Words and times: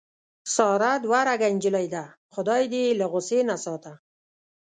ساره 0.55 0.91
دوه 1.03 1.19
رګه 1.27 1.47
نجیلۍ 1.55 1.87
ده. 1.95 2.03
خدای 2.33 2.61
یې 2.65 2.69
دې 2.73 2.83
له 2.99 3.05
غوسې 3.11 3.39
نه 3.49 3.55
ساته. 3.63 3.93